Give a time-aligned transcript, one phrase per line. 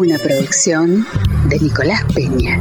[0.00, 1.04] Una producción
[1.50, 2.58] de Nicolás Peña.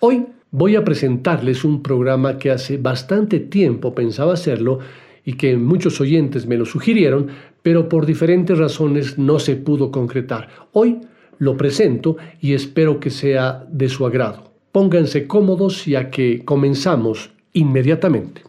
[0.00, 4.80] Hoy voy a presentarles un programa que hace bastante tiempo pensaba hacerlo
[5.24, 7.28] y que muchos oyentes me lo sugirieron,
[7.62, 10.48] pero por diferentes razones no se pudo concretar.
[10.72, 10.98] Hoy
[11.40, 14.52] lo presento y espero que sea de su agrado.
[14.70, 18.44] Pónganse cómodos ya que comenzamos inmediatamente.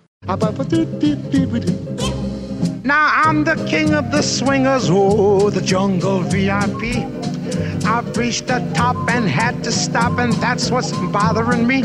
[2.84, 7.08] Now I'm the king of the swingers, oh, the jungle VIP.
[7.86, 11.84] I've reached the top and had to stop, and that's what's bothering me.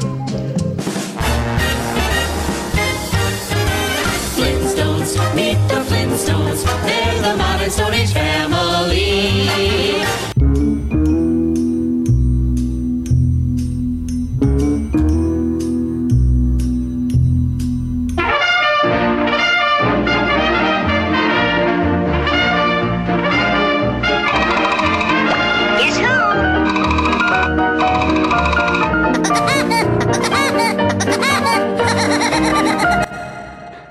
[4.34, 6.64] Flintstones, meet the Flintstones.
[6.84, 10.25] They're the modern Stone Age family.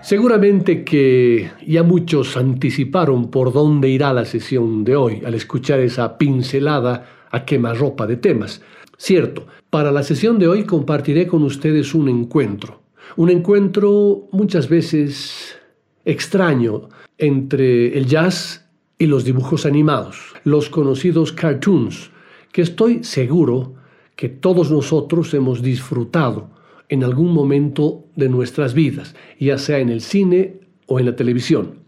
[0.05, 6.19] Seguramente que ya muchos anticiparon por dónde irá la sesión de hoy al escuchar esa
[6.19, 8.61] pincelada a quemarropa de temas.
[8.99, 12.83] Cierto, para la sesión de hoy compartiré con ustedes un encuentro,
[13.15, 15.57] un encuentro muchas veces
[16.05, 22.11] extraño entre el jazz y los dibujos animados, los conocidos cartoons,
[22.51, 23.73] que estoy seguro
[24.15, 26.54] que todos nosotros hemos disfrutado
[26.89, 31.85] en algún momento de nuestras vidas, ya sea en el cine o en la televisión.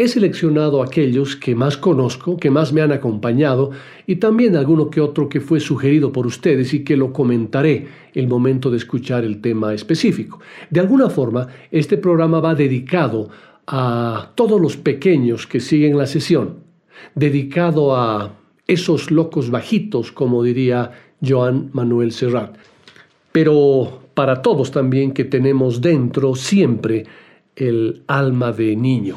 [0.00, 3.72] He seleccionado aquellos que más conozco, que más me han acompañado
[4.06, 8.28] y también alguno que otro que fue sugerido por ustedes y que lo comentaré el
[8.28, 10.38] momento de escuchar el tema específico.
[10.70, 13.28] De alguna forma, este programa va dedicado
[13.66, 16.60] a todos los pequeños que siguen la sesión,
[17.16, 18.36] dedicado a
[18.68, 20.92] esos locos bajitos, como diría
[21.26, 22.56] Joan Manuel Serrat.
[23.32, 27.06] Pero para todos también que tenemos dentro siempre
[27.54, 29.14] el alma de niño.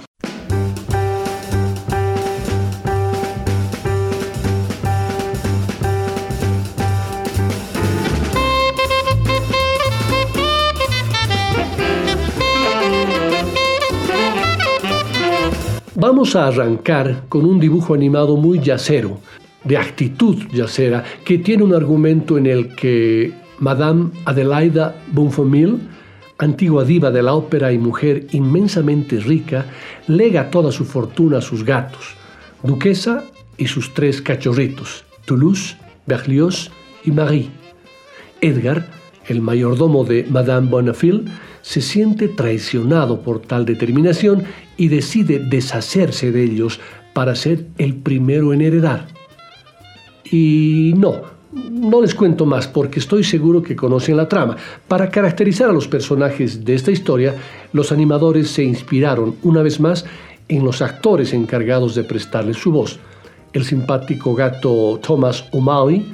[15.95, 19.17] Vamos a arrancar con un dibujo animado muy yacero,
[19.63, 25.79] de actitud yacera, que tiene un argumento en el que Madame Adelaida Bonfamil,
[26.39, 29.65] antigua diva de la ópera y mujer inmensamente rica,
[30.07, 32.15] lega toda su fortuna a sus gatos,
[32.63, 33.23] Duquesa
[33.57, 35.77] y sus tres cachorritos, Toulouse,
[36.07, 36.71] Berlioz
[37.05, 37.49] y Marie.
[38.41, 38.87] Edgar,
[39.27, 41.25] el mayordomo de Madame Bonafil,
[41.61, 44.43] se siente traicionado por tal determinación
[44.75, 46.79] y decide deshacerse de ellos
[47.13, 49.07] para ser el primero en heredar.
[50.25, 54.55] Y no, no les cuento más porque estoy seguro que conocen la trama.
[54.87, 57.35] Para caracterizar a los personajes de esta historia,
[57.73, 60.05] los animadores se inspiraron una vez más
[60.47, 62.99] en los actores encargados de prestarles su voz.
[63.53, 66.13] El simpático gato Thomas O'Malley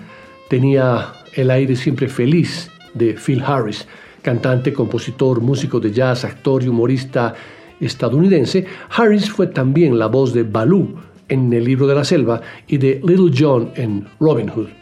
[0.50, 3.88] tenía el aire siempre feliz de Phil Harris,
[4.22, 7.36] cantante, compositor, músico de jazz, actor y humorista
[7.80, 8.66] estadounidense.
[8.90, 10.96] Harris fue también la voz de Baloo
[11.30, 14.77] en El libro de la selva y de Little John en Robin Hood.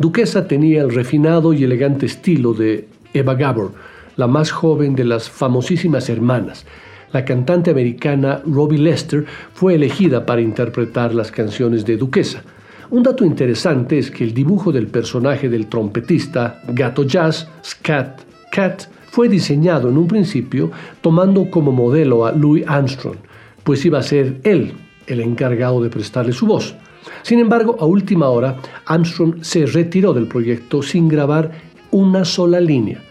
[0.00, 3.72] Duquesa tenía el refinado y elegante estilo de Eva Gabor,
[4.16, 6.64] la más joven de las famosísimas hermanas.
[7.12, 12.42] La cantante americana Robbie Lester fue elegida para interpretar las canciones de Duquesa.
[12.88, 18.84] Un dato interesante es que el dibujo del personaje del trompetista Gato Jazz, Scat Cat,
[19.10, 20.70] fue diseñado en un principio
[21.02, 23.18] tomando como modelo a Louis Armstrong,
[23.64, 24.72] pues iba a ser él
[25.06, 26.74] el encargado de prestarle su voz.
[27.22, 28.56] Sin embargo, a última hora,
[28.86, 31.52] Armstrong se retiró del proyecto sin grabar
[31.90, 33.02] una sola línea.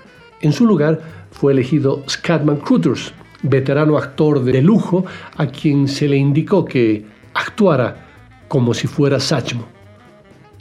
[0.42, 1.02] En su lugar
[1.32, 3.14] fue elegido Scatman Crothers,
[3.44, 5.06] veterano actor de lujo
[5.38, 8.08] a quien se le indicó que actuara
[8.48, 9.68] como si fuera Satchmo.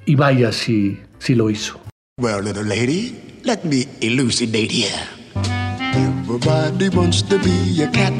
[0.05, 1.81] Y vaya si sí lo hizo.
[2.21, 5.19] Well, little lady, let me elucidate here.
[5.95, 8.12] Everybody wants to be a cat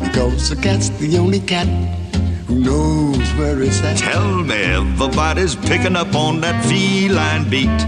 [0.00, 1.66] because a cat's the only cat
[2.48, 3.07] who knows
[3.38, 3.96] where it's at.
[3.96, 7.78] Tell me everybody's picking up on that feline beat.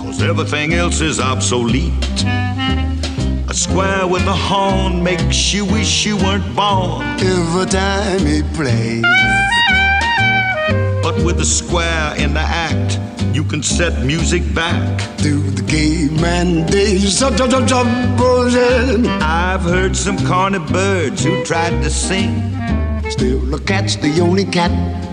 [0.00, 1.92] Cause everything else is obsolete.
[3.48, 7.02] A square with a horn makes you wish you weren't born.
[7.20, 9.04] Every time he plays,
[11.02, 12.98] But with a square in the act,
[13.34, 15.00] you can set music back.
[15.18, 15.62] to the
[16.66, 17.20] days.
[17.20, 19.06] Zub, zub, zub, buzzing.
[19.06, 22.56] I've heard some corny birds who tried to sing.
[23.10, 24.70] Still, the cat's the only cat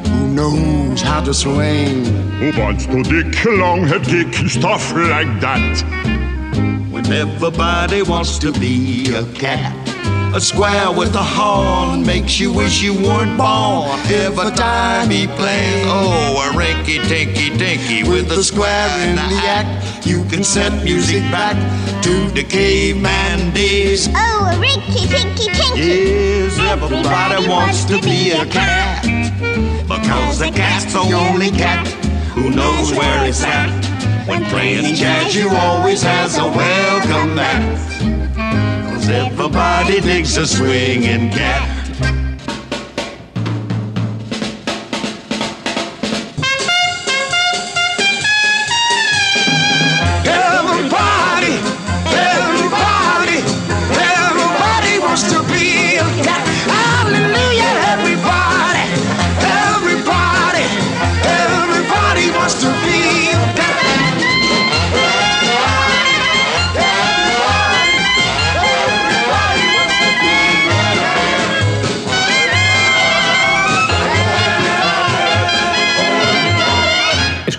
[0.08, 2.06] who knows how to swing.
[2.40, 5.84] Who wants to dick, long head kick, stuff like that?
[6.92, 9.74] When everybody wants to be a cat.
[10.36, 14.00] A square with a horn makes you wish you weren't born.
[14.10, 20.08] Every time he plays, oh, a rinky tinky dinky with a square in the act.
[20.08, 21.56] You can set music back
[22.02, 24.08] to the caveman days.
[24.10, 26.33] Oh, a rinky tinky tinky.
[26.56, 29.04] Yes, everybody wants to be a cat.
[29.88, 31.88] Because the cat's the only cat
[32.36, 33.72] who knows where it's at.
[34.28, 38.94] When playing jazz, you always has a welcome mat.
[38.94, 41.73] Cause everybody digs a swinging cat.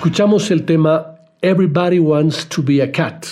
[0.05, 3.25] Escuchamos el tema Everybody Wants to Be a Cat,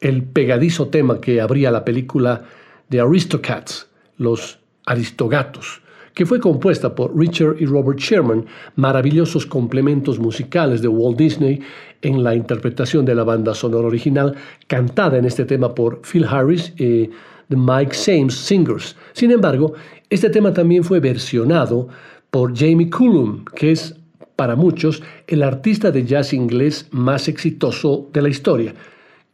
[0.00, 2.44] el pegadizo tema que abría la película
[2.88, 5.82] The Aristocats, los Aristogatos,
[6.14, 8.46] que fue compuesta por Richard y Robert Sherman,
[8.76, 11.62] maravillosos complementos musicales de Walt Disney
[12.00, 14.36] en la interpretación de la banda sonora original,
[14.68, 17.10] cantada en este tema por Phil Harris y
[17.48, 18.94] The Mike Sames Singers.
[19.14, 19.72] Sin embargo,
[20.08, 21.88] este tema también fue versionado
[22.30, 23.96] por Jamie Cullum, que es
[24.40, 28.74] para muchos el artista de jazz inglés más exitoso de la historia,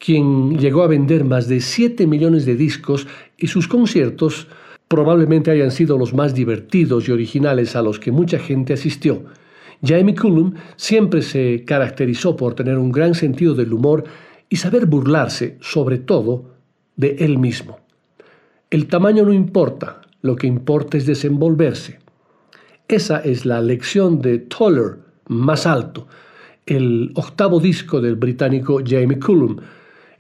[0.01, 3.07] quien llegó a vender más de 7 millones de discos
[3.39, 4.49] y sus conciertos
[4.89, 9.23] probablemente hayan sido los más divertidos y originales a los que mucha gente asistió.
[9.81, 14.03] Jamie Cullum siempre se caracterizó por tener un gran sentido del humor
[14.49, 16.51] y saber burlarse, sobre todo,
[16.97, 17.79] de él mismo.
[18.71, 22.01] El tamaño no importa, lo que importa es desenvolverse.
[22.89, 26.07] Esa es la lección de Toller, más alto,
[26.67, 29.57] el octavo disco del británico Jamie Cullum.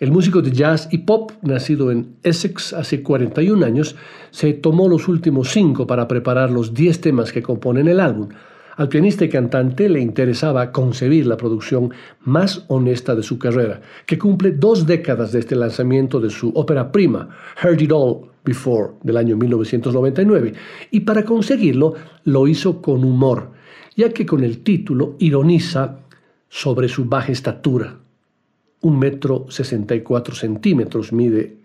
[0.00, 3.94] El músico de jazz y pop, nacido en Essex hace 41 años,
[4.32, 8.30] se tomó los últimos cinco para preparar los 10 temas que componen el álbum.
[8.76, 11.92] Al pianista y cantante le interesaba concebir la producción
[12.24, 16.92] más honesta de su carrera, que cumple dos décadas desde el lanzamiento de su ópera
[16.92, 17.30] prima,
[17.62, 20.52] Heard It All Before, del año 1999,
[20.90, 21.94] y para conseguirlo
[22.24, 23.52] lo hizo con humor,
[23.96, 26.00] ya que con el título ironiza
[26.50, 27.96] sobre su baja estatura.
[28.82, 31.56] Un metro sesenta y cuatro centímetros mide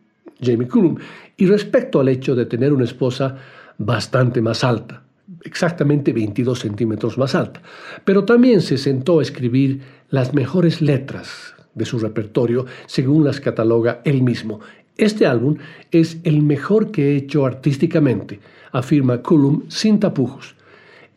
[0.42, 0.96] Jamie Cullum,
[1.36, 3.36] y respecto al hecho de tener una esposa
[3.78, 5.04] bastante más alta,
[5.44, 7.62] exactamente 22 centímetros más alta.
[8.06, 14.02] Pero también se sentó a escribir las mejores letras de su repertorio, según las cataloga
[14.04, 14.60] él mismo.
[14.98, 15.58] Este álbum
[15.90, 18.40] es el mejor que he hecho artísticamente,
[18.72, 20.56] afirma Cullum sin tapujos.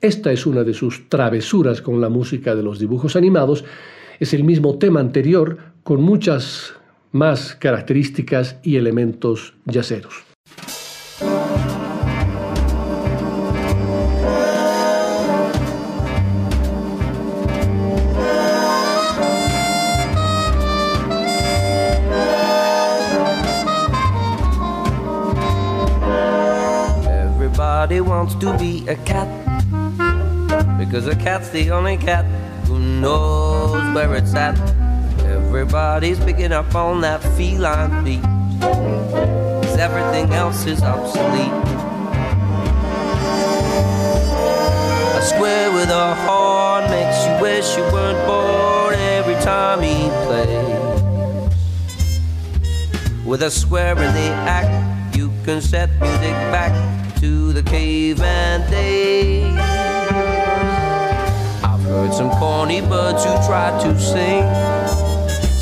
[0.01, 3.65] Esta es una de sus travesuras con la música de los dibujos animados.
[4.21, 6.75] Es el mismo tema anterior con muchas
[7.11, 10.34] más características y elementos yaceros.
[27.85, 29.29] Everybody wants to be a cat
[30.79, 32.25] because a cat's the only cat
[32.67, 34.57] who knows where it's at.
[35.27, 38.23] Everybody's picking up on that feline beat.
[38.63, 41.53] 'cause everything else is obsolete.
[45.19, 51.03] A square with a horn makes you wish you weren't born every time he plays.
[53.27, 54.73] With a square in the act,
[55.15, 56.73] you can set music back
[57.25, 59.57] to the caveman days.
[61.65, 64.45] I've Heard some corny birds who try to sing.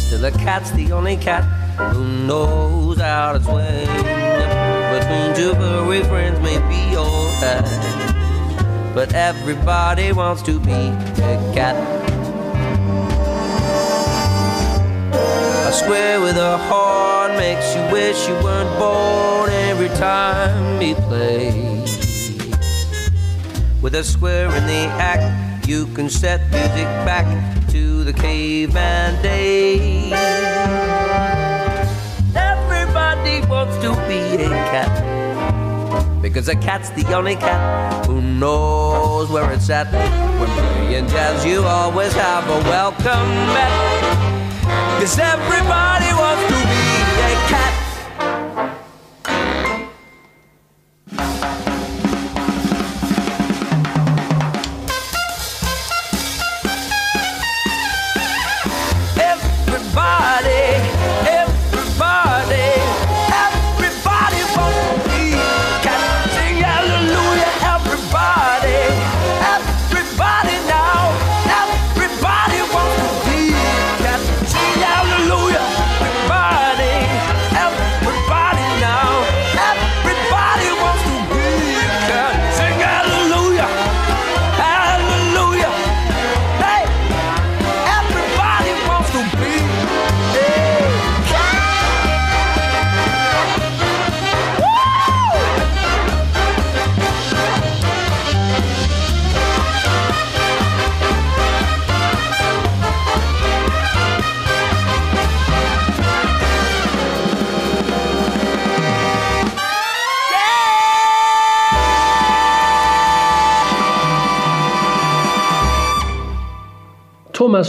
[0.03, 1.45] Still, a cat's the only cat
[1.95, 3.87] who knows how to swing.
[4.95, 7.63] Between two furry friends may be alright,
[8.93, 10.81] but everybody wants to be
[11.31, 11.77] a cat.
[15.69, 16.59] A square with a
[17.37, 21.73] makes you wish you weren't born every time he plays.
[23.81, 27.27] With a square in the act, you can set music back
[27.71, 30.13] to the caveman days.
[32.35, 34.93] Everybody wants to be a cat.
[36.23, 39.91] Because a cat's the only cat who knows where it's at.
[40.41, 44.03] When playing jazz, you always have a welcome mat.
[45.01, 47.02] Cause everybody wants to be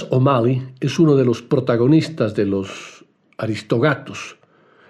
[0.09, 3.05] O'Malley es uno de los protagonistas de los
[3.37, 4.37] Aristogatos.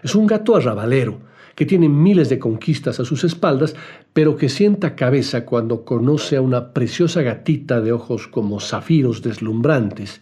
[0.01, 1.19] Es un gato arrabalero
[1.55, 3.75] que tiene miles de conquistas a sus espaldas,
[4.13, 10.21] pero que sienta cabeza cuando conoce a una preciosa gatita de ojos como zafiros deslumbrantes,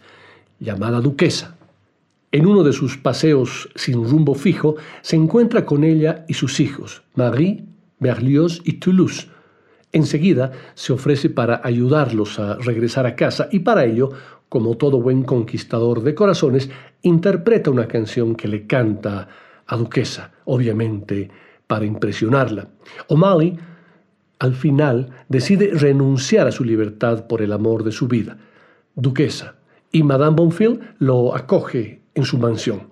[0.58, 1.56] llamada Duquesa.
[2.32, 7.02] En uno de sus paseos sin rumbo fijo, se encuentra con ella y sus hijos,
[7.14, 7.64] Marie,
[7.98, 9.28] Berlioz y Toulouse.
[9.92, 14.10] Enseguida se ofrece para ayudarlos a regresar a casa y para ello
[14.52, 16.68] como todo buen conquistador de corazones,
[17.00, 19.26] interpreta una canción que le canta
[19.66, 21.30] a Duquesa, obviamente
[21.66, 22.68] para impresionarla.
[23.08, 23.58] O'Malley,
[24.40, 28.36] al final, decide renunciar a su libertad por el amor de su vida.
[28.94, 29.54] Duquesa
[29.90, 32.90] y Madame Bonfil lo acoge en su mansión.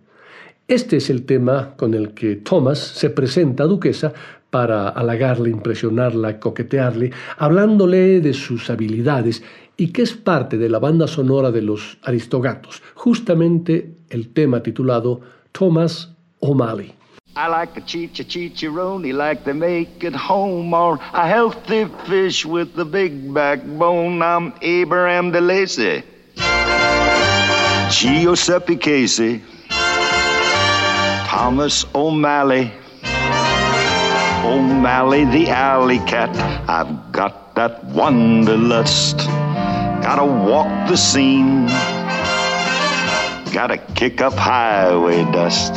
[0.66, 4.14] Este es el tema con el que Thomas se presenta a Duquesa
[4.48, 9.42] para halagarle, impresionarla, coquetearle, hablándole de sus habilidades
[9.80, 15.22] y que es parte de la banda sonora de los Aristogatos, justamente el tema titulado
[15.52, 16.10] Thomas
[16.40, 16.92] O'Malley.
[17.34, 22.78] I like a chicha chicharoni like they make at home, or a healthy fish with
[22.78, 24.20] a big backbone.
[24.20, 26.02] I'm Abraham DeLacy,
[27.90, 29.40] Giuseppe Casey,
[31.26, 32.70] Thomas O'Malley,
[34.44, 36.36] O'Malley the alley cat.
[36.68, 39.49] I've got that wanderlust.
[40.10, 41.66] Gotta walk the scene.
[43.54, 45.74] Gotta kick up highway dust.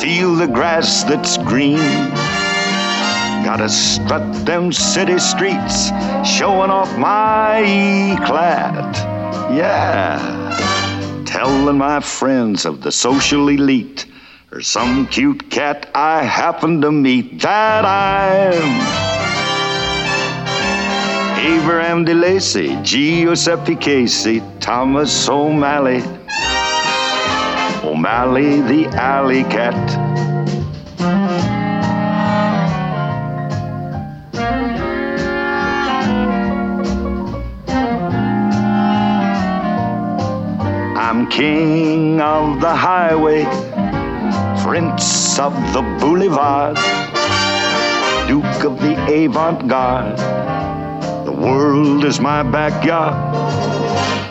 [0.00, 1.78] Feel the grass that's green.
[3.44, 5.88] Gotta strut them city streets,
[6.24, 8.94] showing off my E-clad.
[9.52, 11.24] Yeah.
[11.26, 14.06] Telling my friends of the social elite
[14.52, 19.09] or some cute cat I happen to meet that I'm
[21.42, 26.02] Abraham De DeLacy, Giuseppe Casey, Thomas O'Malley,
[27.82, 29.74] O'Malley the alley cat.
[40.94, 43.44] I'm king of the highway,
[44.62, 46.76] prince of the boulevard,
[48.28, 50.49] duke of the avant-garde
[51.40, 53.16] world is my backyard.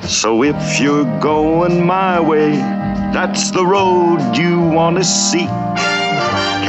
[0.05, 2.51] So if you're going my way,
[3.11, 5.49] that's the road you want to seek.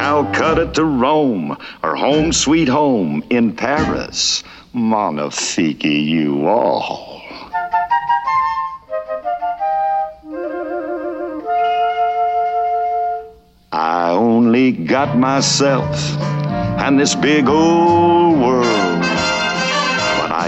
[0.00, 4.42] Calcutta to Rome, or home sweet home in Paris.
[4.72, 7.20] Magnifique you all.
[13.72, 15.94] I only got myself
[16.80, 18.89] and this big old world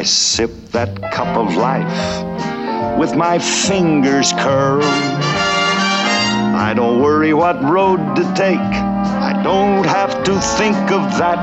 [0.03, 4.83] I sip that cup of life with my fingers curled.
[4.83, 8.59] I don't worry what road to take.
[8.59, 11.39] I don't have to think of that.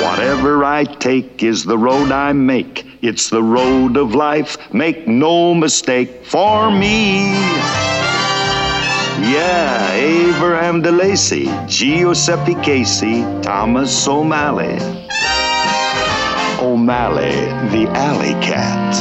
[0.00, 2.86] Whatever I take is the road I make.
[3.02, 4.56] It's the road of life.
[4.72, 7.32] Make no mistake for me.
[9.28, 15.05] Yeah, Abraham DeLacy, Giuseppe Casey, Thomas O'Malley.
[16.58, 17.32] O'Malley,
[17.70, 18.94] the alley cat.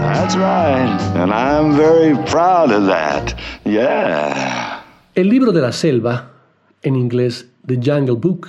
[0.00, 3.34] That's right, and I'm very proud of that.
[3.64, 4.84] Yeah.
[5.14, 6.32] El libro de la selva,
[6.82, 8.48] en inglés The Jungle Book,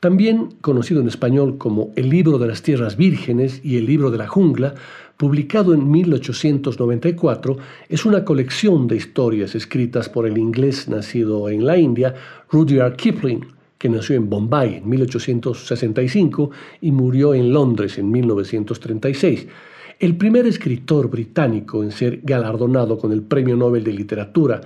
[0.00, 4.18] también conocido en español como El libro de las tierras vírgenes y El libro de
[4.18, 4.74] la jungla,
[5.16, 7.56] publicado en 1894,
[7.88, 12.14] es una colección de historias escritas por el inglés nacido en la India,
[12.50, 13.46] Rudyard Kipling,
[13.82, 19.48] que nació en Bombay en 1865 y murió en Londres en 1936
[19.98, 24.60] el primer escritor británico en ser galardonado con el Premio Nobel de Literatura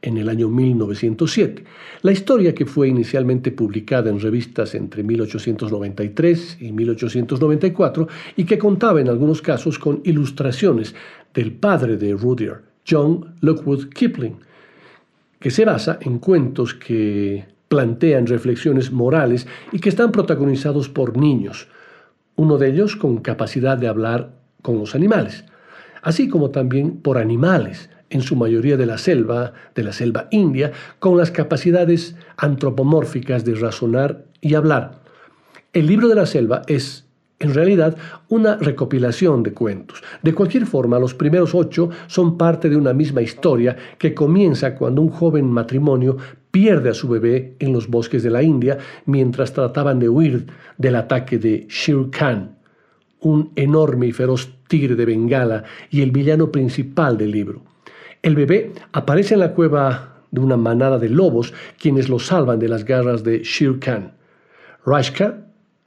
[0.00, 1.64] en el año 1907.
[2.02, 9.00] La historia que fue inicialmente publicada en revistas entre 1893 y 1894 y que contaba
[9.00, 10.94] en algunos casos con ilustraciones
[11.34, 14.36] del padre de Rudyard, John Lockwood Kipling,
[15.40, 21.68] que se basa en cuentos que plantean reflexiones morales y que están protagonizados por niños,
[22.36, 25.46] uno de ellos con capacidad de hablar con los animales,
[26.02, 30.72] así como también por animales, en su mayoría de la selva, de la selva india,
[30.98, 35.00] con las capacidades antropomórficas de razonar y hablar.
[35.72, 37.06] El libro de la selva es,
[37.38, 37.96] en realidad,
[38.28, 40.02] una recopilación de cuentos.
[40.22, 45.00] De cualquier forma, los primeros ocho son parte de una misma historia que comienza cuando
[45.00, 46.18] un joven matrimonio
[46.52, 50.46] pierde a su bebé en los bosques de la India mientras trataban de huir
[50.78, 52.56] del ataque de Shere Khan,
[53.20, 57.62] un enorme y feroz tigre de Bengala y el villano principal del libro.
[58.22, 62.68] El bebé aparece en la cueva de una manada de lobos quienes lo salvan de
[62.68, 64.12] las garras de Shere Khan.
[64.84, 65.46] Rashka,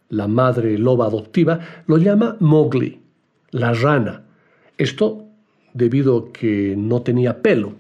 [0.10, 3.00] la madre loba adoptiva, lo llama Mowgli,
[3.52, 4.24] la rana.
[4.78, 5.26] Esto
[5.74, 7.74] debido a que no tenía pelo.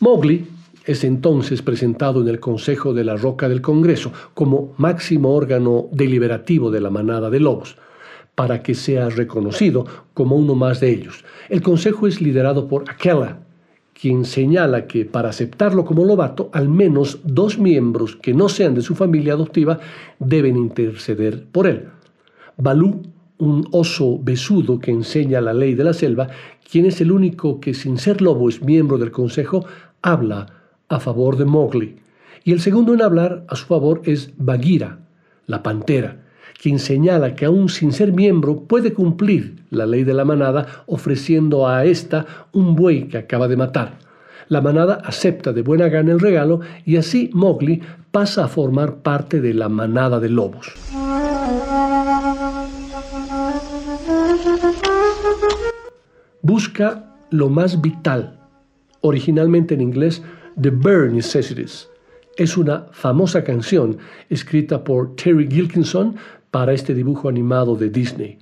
[0.00, 0.46] Mowgli
[0.84, 6.70] es entonces presentado en el Consejo de la Roca del Congreso como máximo órgano deliberativo
[6.70, 7.76] de la manada de lobos
[8.34, 11.24] para que sea reconocido como uno más de ellos.
[11.48, 13.40] El consejo es liderado por Akela,
[13.92, 18.80] quien señala que para aceptarlo como lobato, al menos dos miembros que no sean de
[18.80, 19.78] su familia adoptiva
[20.18, 21.88] deben interceder por él.
[22.56, 23.02] Balú,
[23.36, 26.28] un oso besudo que enseña la ley de la selva,
[26.70, 29.66] quien es el único que sin ser lobo es miembro del consejo,
[30.00, 30.59] habla
[30.90, 31.96] a favor de Mowgli.
[32.44, 34.98] Y el segundo en hablar a su favor es Bagheera,
[35.46, 36.18] la pantera,
[36.60, 41.66] quien señala que aún sin ser miembro puede cumplir la ley de la manada ofreciendo
[41.66, 43.98] a ésta un buey que acaba de matar.
[44.48, 49.40] La manada acepta de buena gana el regalo y así Mowgli pasa a formar parte
[49.40, 50.72] de la manada de lobos.
[56.42, 58.40] Busca lo más vital,
[59.02, 60.22] originalmente en inglés
[60.58, 61.88] The Bare Necessities.
[62.36, 66.16] Es una famosa canción escrita por Terry Gilkinson
[66.50, 68.38] para este dibujo animado de Disney.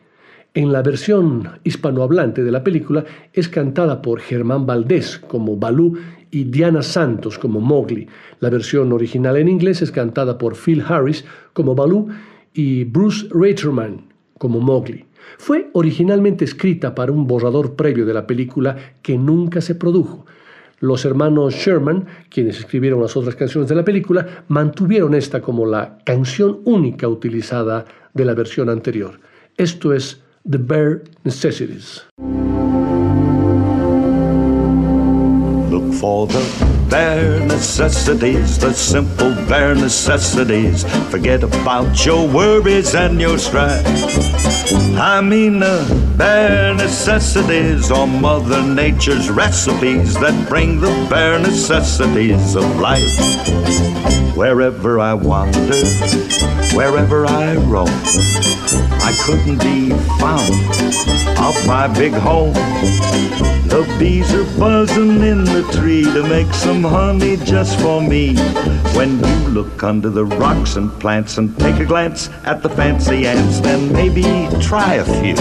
[0.54, 5.98] En la versión hispanohablante de la película es cantada por Germán Valdés como Balú
[6.30, 8.08] y Diana Santos como Mowgli.
[8.40, 12.08] La versión original en inglés es cantada por Phil Harris como Balú
[12.54, 14.06] y Bruce Reiterman
[14.38, 15.04] como Mowgli.
[15.36, 20.24] Fue originalmente escrita para un borrador previo de la película que nunca se produjo.
[20.80, 25.98] Los hermanos Sherman, quienes escribieron las otras canciones de la película, mantuvieron esta como la
[26.04, 29.18] canción única utilizada de la versión anterior.
[29.56, 32.06] Esto es The Bare Necessities.
[35.70, 40.84] Look for the bare necessities, the simple bare necessities.
[41.10, 43.84] Forget about your worries and your strife.
[44.96, 52.64] I mean the bare necessities are Mother Nature's recipes that bring the bare necessities of
[52.78, 53.16] life.
[54.36, 55.74] Wherever I wander,
[56.74, 60.54] wherever I roam, I couldn't be found
[61.38, 62.54] off my big home.
[63.68, 68.34] The bees are buzzing in the tree to make some honey just for me.
[68.96, 73.26] When you look under the rocks and plants and take a glance at the fancy
[73.26, 74.22] ants, then maybe
[74.60, 75.34] try a few.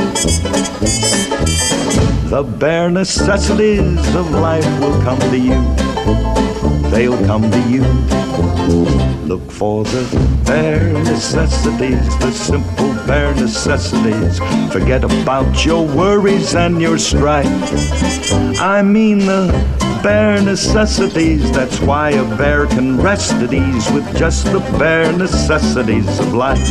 [2.30, 5.60] The bare necessities of life will come to you.
[6.91, 8.26] they'll come to you.
[9.25, 14.39] Look for the bare necessities, the simple bare necessities.
[14.71, 17.47] Forget about your worries and your strife.
[18.62, 19.51] I mean the
[20.01, 21.51] bare necessities.
[21.51, 26.67] That's why a bear can rest at ease with just the bare necessities of life.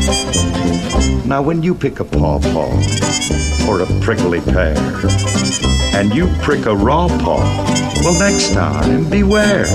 [1.26, 2.70] Now, when you pick a pawpaw
[3.68, 4.76] or a prickly pear,
[5.94, 7.40] and you prick a raw paw,
[8.02, 9.66] well, next time, beware.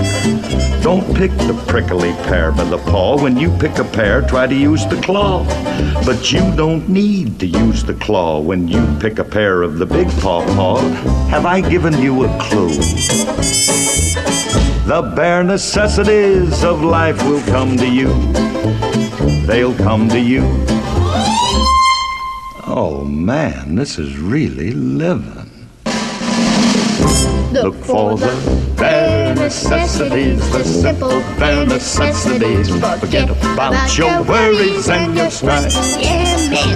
[0.81, 1.53] Don't pick the
[1.91, 3.21] prickly pear by the paw.
[3.21, 5.43] When you pick a pear, try to use the claw.
[6.06, 9.86] But you don't need to use the claw when you pick a pear of the
[9.86, 10.80] big paw paw.
[11.27, 12.69] Have I given you a clue?
[14.88, 18.08] The bare necessities of life will come to you.
[19.45, 20.43] They'll come to you.
[22.73, 25.50] Oh man, this is really living.
[27.51, 28.31] Look for the
[28.77, 32.69] bare necessities, the simple bare necessities.
[32.99, 35.75] Forget about your worries and your strife.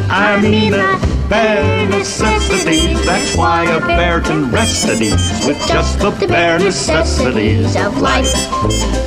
[0.09, 3.05] I mean the bare necessities.
[3.05, 8.33] That's why a bear can rest at ease with just the bare necessities of life.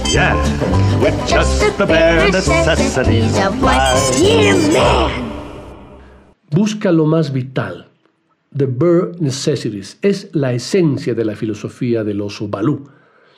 [0.08, 0.34] Yeah,
[1.02, 4.18] with just the bare necessities of life.
[4.18, 5.28] Yeah, man.
[6.50, 7.87] Busca lo más vital.
[8.56, 12.88] The Bare Necessities es la esencia de la filosofía del oso Balú.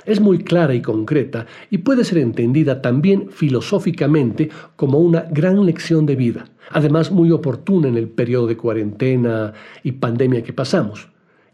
[0.06, 6.06] Es muy clara y concreta y puede ser entendida también filosóficamente como una gran lección
[6.06, 11.08] de vida, además muy oportuna en el periodo de cuarentena y pandemia que pasamos.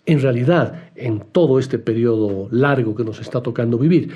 [0.04, 4.10] En realidad, en todo este periodo largo que nos está tocando vivir,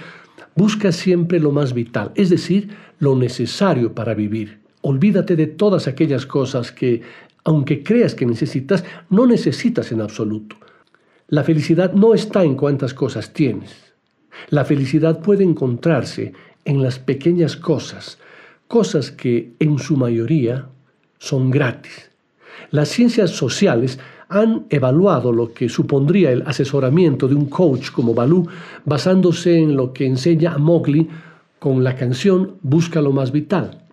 [0.55, 4.61] busca siempre lo más vital, es decir, lo necesario para vivir.
[4.83, 7.03] Olvídate de todas aquellas cosas que
[7.45, 10.57] aunque creas que necesitas, no necesitas en absoluto.
[11.29, 13.95] La felicidad no está en cuántas cosas tienes.
[14.49, 16.33] La felicidad puede encontrarse
[16.65, 18.19] en las pequeñas cosas,
[18.69, 20.69] cosas que en su mayoría
[21.19, 22.11] son gratis.
[22.71, 23.99] Las ciencias sociales
[24.29, 28.47] han evaluado lo que supondría el asesoramiento de un coach como Balú
[28.85, 31.09] basándose en lo que enseña a Mowgli
[31.59, 33.90] con la canción Busca lo más vital.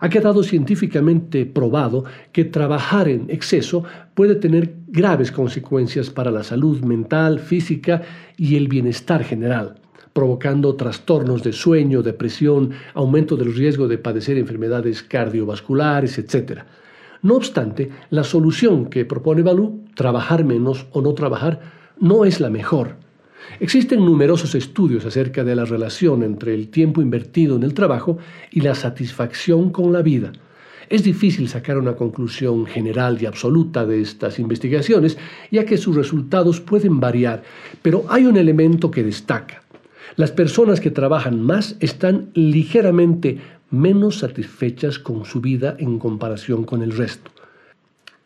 [0.00, 3.84] Ha quedado científicamente probado que trabajar en exceso
[4.14, 8.02] puede tener graves consecuencias para la salud mental, física
[8.38, 9.74] y el bienestar general,
[10.14, 16.62] provocando trastornos de sueño, depresión, aumento del riesgo de padecer enfermedades cardiovasculares, etc.
[17.20, 21.60] No obstante, la solución que propone Balú, trabajar menos o no trabajar,
[21.98, 22.96] no es la mejor
[23.58, 28.18] Existen numerosos estudios acerca de la relación entre el tiempo invertido en el trabajo
[28.50, 30.32] y la satisfacción con la vida.
[30.88, 35.18] Es difícil sacar una conclusión general y absoluta de estas investigaciones,
[35.50, 37.44] ya que sus resultados pueden variar,
[37.80, 39.62] pero hay un elemento que destaca.
[40.16, 43.38] Las personas que trabajan más están ligeramente
[43.70, 47.30] menos satisfechas con su vida en comparación con el resto.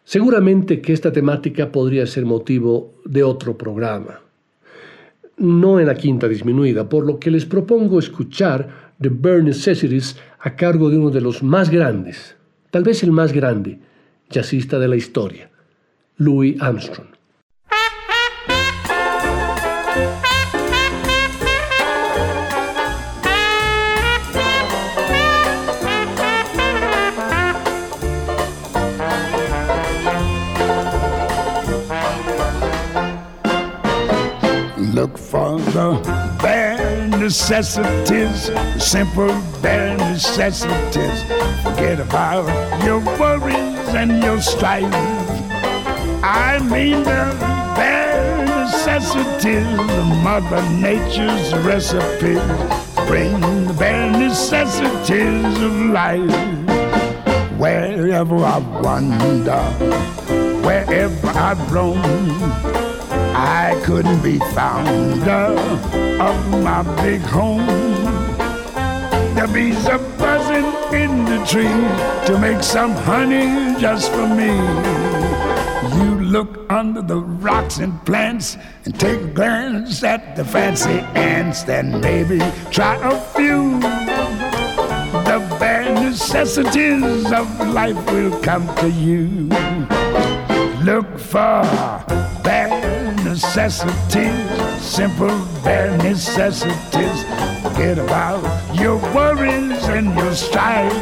[0.05, 4.24] Seguramente que esta temática podría ser motivo de otro programa
[5.37, 10.55] no en la quinta disminuida, por lo que les propongo escuchar The Bare Necessities a
[10.57, 12.37] cargo de uno de los más grandes,
[12.71, 13.79] tal vez el más grande,
[14.31, 15.51] jazzista de la historia,
[16.17, 17.15] Louis Armstrong.
[35.73, 36.01] The
[36.43, 38.51] bare necessities,
[38.83, 41.23] simple bare necessities.
[41.63, 42.47] Forget about
[42.85, 44.93] your worries and your strife.
[46.23, 47.37] I mean the
[47.77, 52.35] bare necessities Mother Nature's recipe.
[53.07, 56.31] Bring the bare necessities of life.
[57.59, 59.63] Wherever I wander,
[60.63, 62.94] wherever I roam.
[63.37, 65.59] I couldn't be founder
[66.21, 67.67] of my big home.
[69.35, 71.67] The bees are buzzing in the tree
[72.27, 74.55] to make some honey just for me.
[75.99, 81.65] You look under the rocks and plants and take a glance at the fancy ants,
[81.65, 82.39] then maybe
[82.71, 83.81] try a few.
[85.25, 89.49] The bare necessities of life will come to you.
[90.85, 91.63] Look for
[93.35, 97.19] necessities, simple bare necessities.
[97.65, 98.41] Forget about
[98.79, 100.93] your worries and your strife.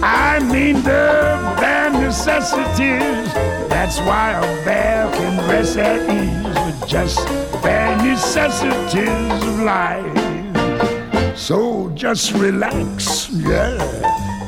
[0.00, 3.34] I mean the bare necessities.
[3.68, 7.26] That's why a bear can rest at ease with just
[7.64, 11.36] bare necessities of life.
[11.36, 13.74] So just relax, yeah,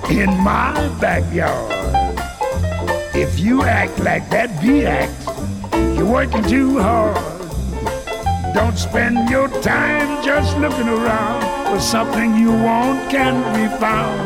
[0.09, 1.80] in my backyard.
[3.12, 5.30] If you act like that bee act, you're
[6.11, 7.14] working too hard.
[8.53, 14.18] Don't spend your time just looking around for something you want can be found.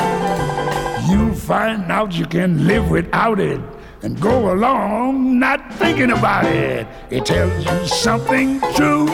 [1.10, 3.60] You'll find out you can live without it
[4.00, 6.86] and go along not thinking about it.
[7.10, 9.06] It tells you something true.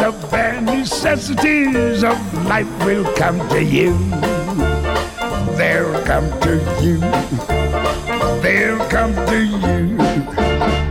[0.00, 3.96] The bare necessities of life will come to you.
[5.56, 6.98] They'll come to you.
[8.42, 10.89] They'll come to you.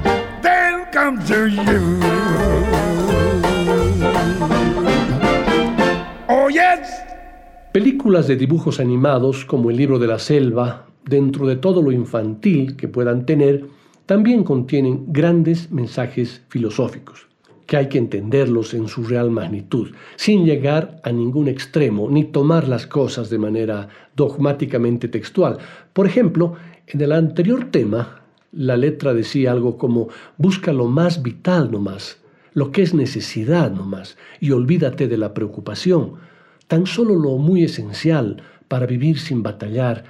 [1.29, 1.61] To you.
[6.27, 6.89] Oh, yes.
[7.71, 12.75] Películas de dibujos animados como El libro de la selva, dentro de todo lo infantil
[12.75, 13.67] que puedan tener,
[14.07, 17.27] también contienen grandes mensajes filosóficos,
[17.67, 22.67] que hay que entenderlos en su real magnitud, sin llegar a ningún extremo, ni tomar
[22.67, 25.59] las cosas de manera dogmáticamente textual.
[25.93, 26.55] Por ejemplo,
[26.87, 28.18] en el anterior tema,
[28.51, 32.17] la letra decía algo como, busca lo más vital nomás,
[32.53, 36.15] lo que es necesidad nomás, y olvídate de la preocupación,
[36.67, 40.05] tan solo lo muy esencial para vivir sin batallar,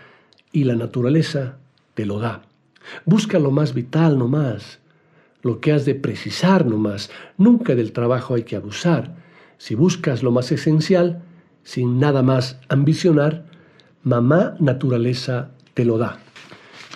[0.52, 1.58] y la naturaleza
[1.94, 2.44] te lo da.
[3.06, 4.80] Busca lo más vital nomás,
[5.42, 7.10] lo que has de precisar nomás.
[7.38, 9.16] Nunca del trabajo hay que abusar.
[9.58, 11.22] Si buscas lo más esencial,
[11.64, 13.46] sin nada más ambicionar,
[14.04, 16.20] mamá naturaleza te lo da.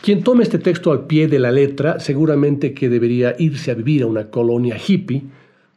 [0.03, 4.03] Quien tome este texto al pie de la letra seguramente que debería irse a vivir
[4.03, 5.23] a una colonia hippie,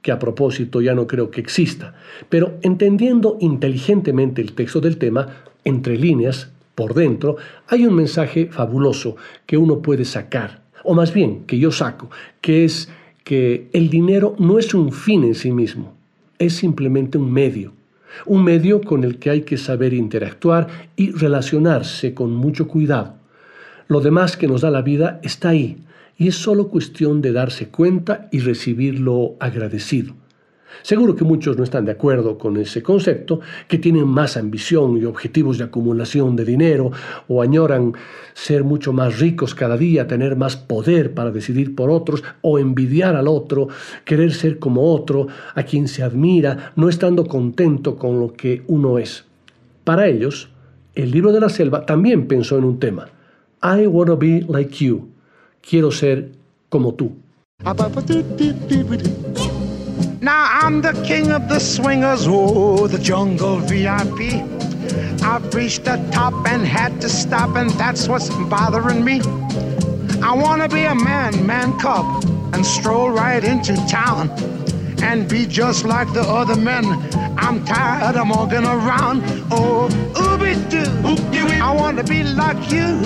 [0.03, 1.95] que a propósito ya no creo que exista,
[2.29, 5.29] pero entendiendo inteligentemente el texto del tema,
[5.63, 7.37] entre líneas, por dentro,
[7.69, 9.15] hay un mensaje fabuloso
[9.47, 12.11] que uno puede sacar, o más bien que yo saco,
[12.41, 12.91] que es
[13.23, 15.95] que el dinero no es un fin en sí mismo,
[16.41, 17.75] es simplemente un medio,
[18.25, 23.25] un medio con el que hay que saber interactuar y relacionarse con mucho cuidado.
[23.89, 25.79] Lo demás que nos da la vida está ahí,
[26.19, 30.15] y es solo cuestión de darse cuenta y recibirlo agradecido.
[30.83, 35.05] Seguro que muchos no están de acuerdo con ese concepto, que tienen más ambición y
[35.05, 36.91] objetivos de acumulación de dinero
[37.29, 37.95] o añoran
[38.35, 43.17] ser mucho más ricos cada día, tener más poder para decidir por otros o envidiar
[43.17, 43.69] al otro,
[44.05, 48.99] querer ser como otro, a quien se admira, no estando contento con lo que uno
[48.99, 49.25] es.
[49.85, 50.51] Para ellos,
[50.95, 53.09] el libro de la selva también pensó en un tema.
[53.67, 55.13] I want to be like you.
[55.61, 56.31] Quiero ser
[56.71, 57.11] como tú.
[60.21, 64.41] Now I'm the king of the swingers, oh, the jungle VIP.
[65.21, 69.21] I've reached the top and had to stop, and that's what's bothering me.
[70.23, 72.07] I wanna be a man, man cub,
[72.55, 74.31] and stroll right into town
[75.03, 76.85] and be just like the other men.
[77.39, 79.23] I'm tired of walking around.
[79.51, 80.91] Oh, ooby doo.
[81.63, 83.01] I wanna be like you.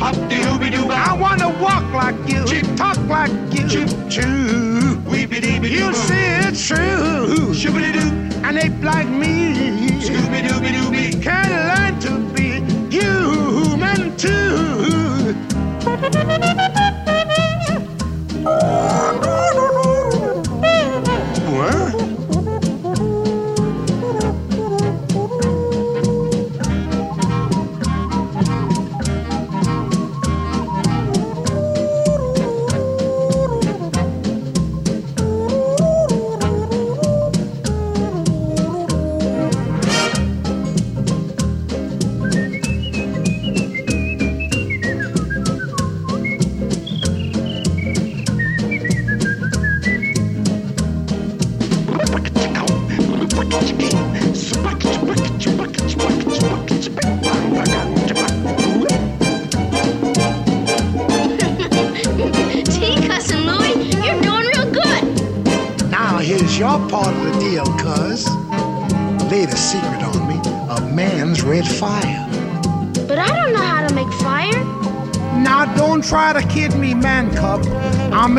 [0.00, 2.44] I wanna walk like you,
[2.76, 3.68] talk like you.
[4.08, 4.98] Choo.
[5.62, 7.52] You'll see it's true.
[8.44, 9.71] And ape like me.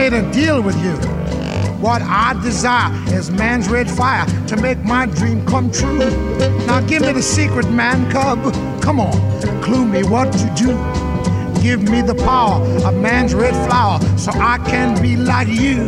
[0.10, 0.96] Made a deal with you.
[1.80, 6.10] What I desire is man's red fire to make my dream come true.
[6.68, 8.54] Now give me the secret, man cub.
[8.82, 9.14] Come on,
[9.62, 10.72] clue me what to do.
[11.62, 15.88] Give me the power of man's red flower so I can be like you.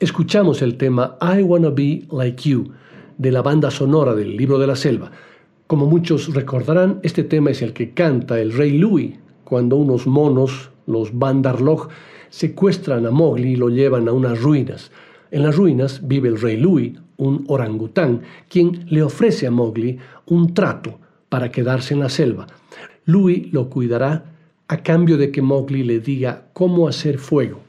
[0.00, 2.72] Escuchamos el tema I Wanna Be Like You
[3.18, 5.10] de la banda sonora del libro de la selva.
[5.66, 10.70] Como muchos recordarán, este tema es el que canta el rey Louis cuando unos monos,
[10.86, 11.88] los Bandarlog,
[12.30, 14.90] secuestran a Mowgli y lo llevan a unas ruinas.
[15.30, 20.54] En las ruinas vive el rey Louis, un orangután, quien le ofrece a Mowgli un
[20.54, 22.46] trato para quedarse en la selva.
[23.04, 24.32] Louis lo cuidará
[24.66, 27.60] a cambio de que Mowgli le diga cómo hacer fuego,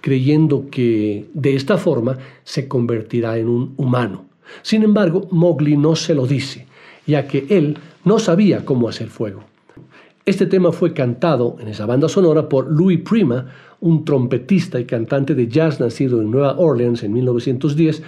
[0.00, 4.26] creyendo que de esta forma se convertirá en un humano.
[4.62, 6.66] Sin embargo, Mowgli no se lo dice,
[7.06, 9.44] ya que él no sabía cómo hacer fuego.
[10.24, 13.46] Este tema fue cantado en esa banda sonora por Louis Prima,
[13.80, 18.02] un trompetista y cantante de jazz nacido en Nueva Orleans en 1910,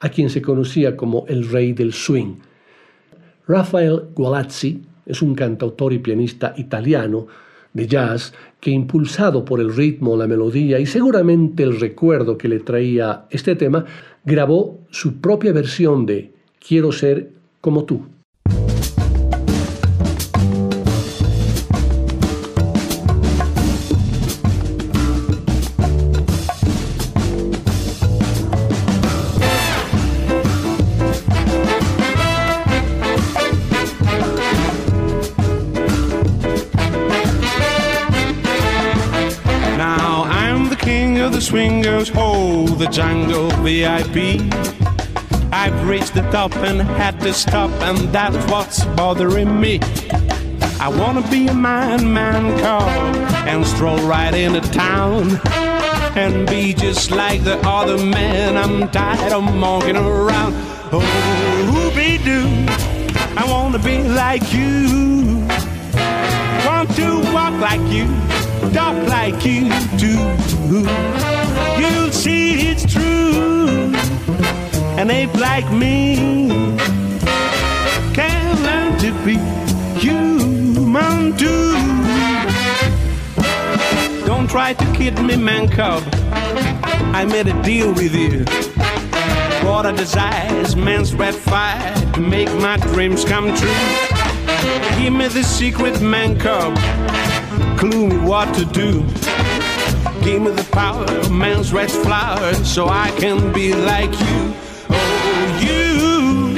[0.00, 2.36] a quien se conocía como el rey del swing.
[3.46, 7.26] Rafael Gualazzi es un cantautor y pianista italiano
[7.72, 12.60] de jazz que impulsado por el ritmo, la melodía y seguramente el recuerdo que le
[12.60, 13.84] traía este tema,
[14.24, 18.02] grabó su propia versión de Quiero ser como tú.
[42.78, 44.40] The jungle VIP.
[45.52, 49.80] I've reached the top and had to stop, and that's what's bothering me.
[50.78, 52.88] I wanna be a man, man cub,
[53.48, 55.40] and stroll right into town.
[56.14, 60.54] And be just like the other men, I'm tired of monkeying around.
[60.92, 62.46] Oh, be doo,
[63.36, 65.46] I wanna be like you.
[66.64, 68.06] Want to walk like you,
[68.72, 71.37] talk like you do.
[71.78, 73.92] You'll see it's true.
[74.98, 76.16] An ape like me
[78.14, 79.36] can learn to be
[79.98, 81.74] human too.
[84.26, 86.02] Don't try to kid me, man cub.
[87.14, 88.44] I made a deal with you.
[89.66, 93.68] What I desire is man's red fire to make my dreams come true.
[94.98, 96.76] Give me the secret, man cub.
[97.78, 99.04] Clue me what to do.
[100.28, 104.54] Give me the power of man's red flower so I can be like you.
[104.90, 106.54] Oh, you,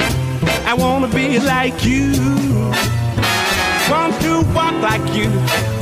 [0.69, 2.11] I wanna be like you.
[3.89, 5.29] Want to walk like you,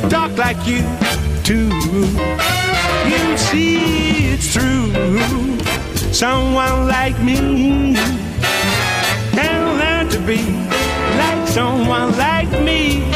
[0.08, 0.82] talk like you
[1.42, 1.66] too.
[3.10, 4.92] You see it's true.
[6.12, 7.96] Someone like me
[9.32, 10.40] can learn to be
[11.18, 13.09] like someone like me.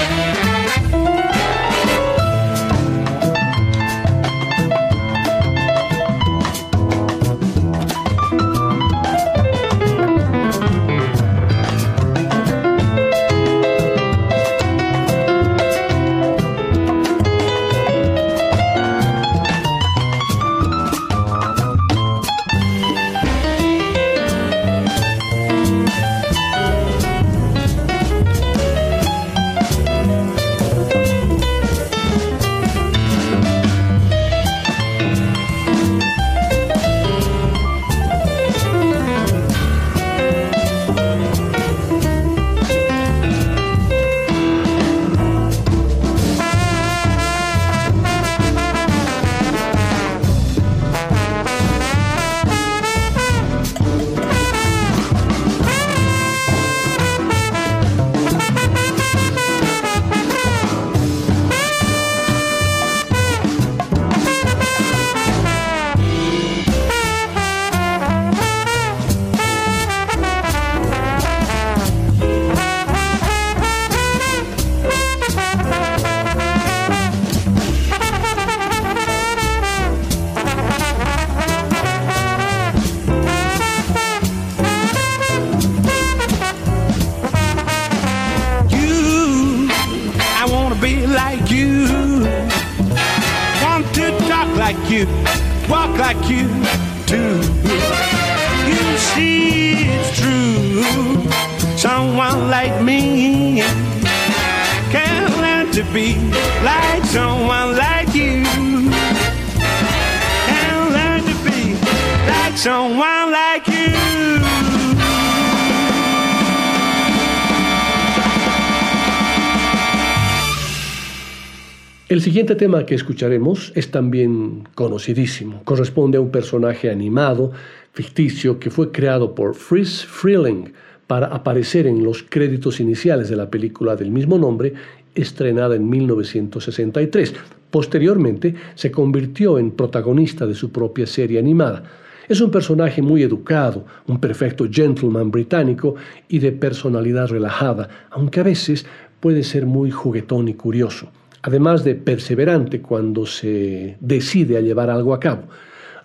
[122.44, 125.62] Siguiente tema que escucharemos es también conocidísimo.
[125.64, 127.52] Corresponde a un personaje animado,
[127.94, 130.74] ficticio, que fue creado por Fritz Freeling
[131.06, 134.74] para aparecer en los créditos iniciales de la película del mismo nombre,
[135.14, 137.32] estrenada en 1963.
[137.70, 141.84] Posteriormente se convirtió en protagonista de su propia serie animada.
[142.28, 145.94] Es un personaje muy educado, un perfecto gentleman británico
[146.28, 148.84] y de personalidad relajada, aunque a veces
[149.18, 151.10] puede ser muy juguetón y curioso
[151.44, 155.42] además de perseverante cuando se decide a llevar algo a cabo.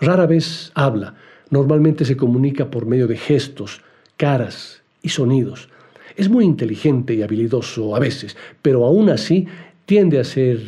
[0.01, 1.15] Rara vez habla,
[1.49, 3.81] normalmente se comunica por medio de gestos,
[4.17, 5.69] caras y sonidos.
[6.17, 9.47] Es muy inteligente y habilidoso a veces, pero aún así
[9.85, 10.59] tiende a ser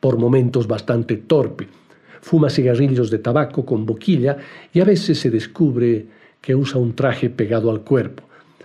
[0.00, 1.68] por momentos bastante torpe.
[2.20, 4.38] Fuma cigarrillos de tabaco con boquilla
[4.72, 6.06] y a veces se descubre
[6.40, 8.24] que usa un traje pegado al cuerpo.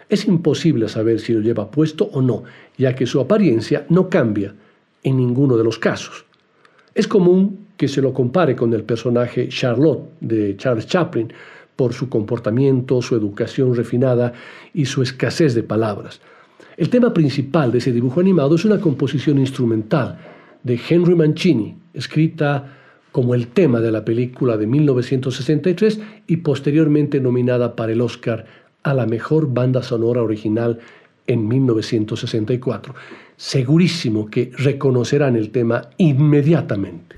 [0.09, 2.45] Es imposible saber si lo lleva puesto o no,
[2.79, 4.55] ya que su apariencia no cambia
[5.05, 6.25] en ninguno de los casos.
[6.93, 11.31] Es común que se lo compare con el personaje Charlotte de Charles Chaplin
[11.75, 14.33] por su comportamiento, su educación refinada
[14.73, 16.21] y su escasez de palabras.
[16.75, 20.17] El tema principal de ese dibujo animado es una composición instrumental
[20.63, 22.77] de Henry Mancini, escrita
[23.11, 28.45] como el tema de la película de 1963 y posteriormente nominada para el Oscar
[28.83, 30.79] a la mejor banda sonora original
[31.27, 32.95] en 1964
[33.37, 37.15] segurísimo que reconocerán el tema inmediatamente.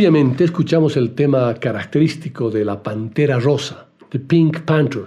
[0.00, 5.04] Obviamente escuchamos el tema característico de la Pantera Rosa, The Pink Panther.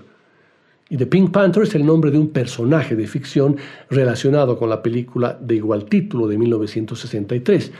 [0.87, 3.57] Y The Pink Panther es el nombre de un personaje de ficción
[3.89, 7.71] relacionado con la película de igual título de 1963.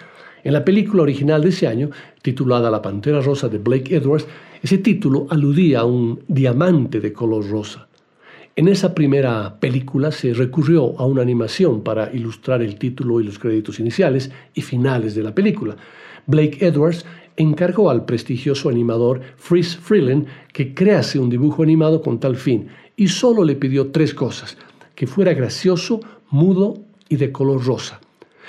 [0.44, 1.92] En la película original de ese año,
[2.24, 4.26] titulada La Pantera Rosa de Blake Edwards,
[4.64, 7.88] ese título aludía a un diamante de color rosa.
[8.56, 13.38] En esa primera película se recurrió a una animación para ilustrar el título y los
[13.38, 15.76] créditos iniciales y finales de la película.
[16.28, 17.06] Blake Edwards
[17.38, 23.08] encargó al prestigioso animador Fritz Freeland que crease un dibujo animado con tal fin y
[23.08, 24.58] solo le pidió tres cosas,
[24.96, 26.00] que fuera gracioso,
[26.30, 28.00] mudo y de color rosa.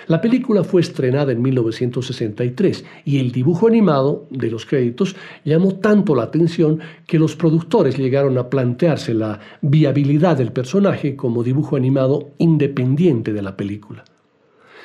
[0.06, 6.14] La película fue estrenada en 1963 y el dibujo animado de los créditos llamó tanto
[6.14, 12.32] la atención que los productores llegaron a plantearse la viabilidad del personaje como dibujo animado
[12.36, 14.04] independiente de la película.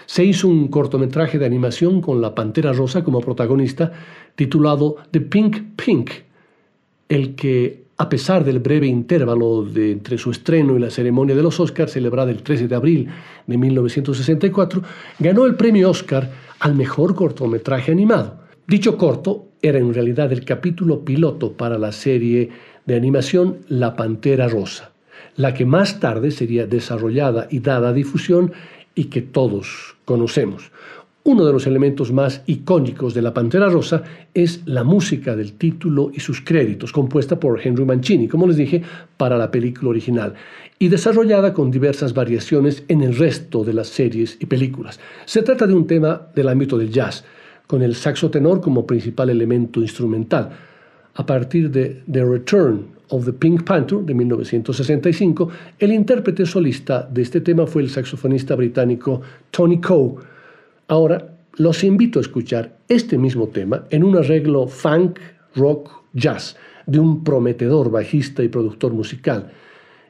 [0.09, 3.91] Se hizo un cortometraje de animación con la Pantera Rosa como protagonista
[4.33, 6.09] titulado The Pink Pink,
[7.07, 11.59] el que a pesar del breve intervalo entre su estreno y la ceremonia de los
[11.59, 13.07] Oscars, celebrada el 13 de abril
[13.45, 14.81] de 1964,
[15.19, 18.39] ganó el premio Oscar al mejor cortometraje animado.
[18.65, 22.49] Dicho corto era en realidad el capítulo piloto para la serie
[22.83, 24.91] de animación La Pantera Rosa,
[25.35, 28.53] la que más tarde sería desarrollada y dada difusión
[28.95, 30.71] y que todos conocemos.
[31.23, 36.11] Uno de los elementos más icónicos de La Pantera Rosa es la música del título
[36.13, 38.81] y sus créditos, compuesta por Henry Mancini, como les dije,
[39.17, 40.33] para la película original,
[40.79, 44.99] y desarrollada con diversas variaciones en el resto de las series y películas.
[45.25, 47.25] Se trata de un tema del ámbito del jazz,
[47.67, 50.49] con el saxo tenor como principal elemento instrumental.
[51.13, 55.49] A partir de The Return of the Pink Panther de 1965,
[55.79, 60.15] el intérprete solista de este tema fue el saxofonista británico Tony Coe,
[60.89, 65.19] Ahora los invito a escuchar este mismo tema en un arreglo funk,
[65.55, 66.57] rock, jazz
[66.87, 69.51] de un prometedor bajista y productor musical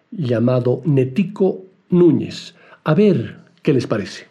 [0.10, 2.56] llamado Netico Núñez.
[2.86, 4.28] A ver qué les parece.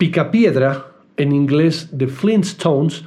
[0.00, 3.04] Picapiedra, en inglés The Flintstones,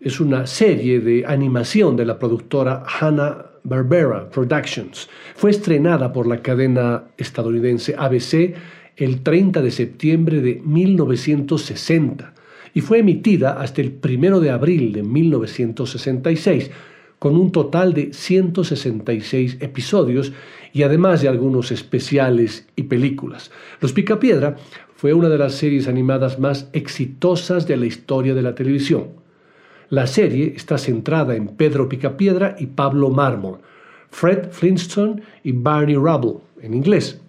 [0.00, 5.08] es una serie de animación de la productora Hanna-Barbera Productions.
[5.36, 8.52] Fue estrenada por la cadena estadounidense ABC
[8.96, 12.34] el 30 de septiembre de 1960
[12.74, 16.72] y fue emitida hasta el 1 de abril de 1966
[17.20, 20.32] con un total de 166 episodios
[20.72, 23.52] y además de algunos especiales y películas.
[23.80, 24.56] Los Picapiedra
[24.98, 29.10] fue una de las series animadas más exitosas de la historia de la televisión.
[29.90, 33.60] La serie está centrada en Pedro Picapiedra y Pablo Mármol,
[34.10, 37.20] Fred Flintstone y Barney Rubble en inglés,